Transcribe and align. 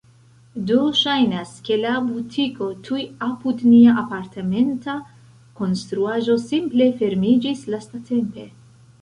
Do, 0.69 0.75
ŝajnas, 0.99 1.51
ke 1.67 1.75
la 1.81 1.91
butiko 2.05 2.69
tuj 2.87 3.03
apud 3.27 3.61
nia 3.67 3.93
apartamenta 4.05 4.97
konstruaĵo 5.61 6.39
simple 6.47 6.91
fermiĝis 7.05 7.65
lastatempe 7.77 8.51